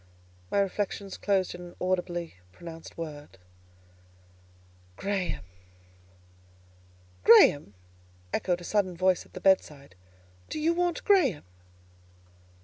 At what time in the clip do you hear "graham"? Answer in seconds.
4.97-5.43, 7.23-7.75, 11.03-11.43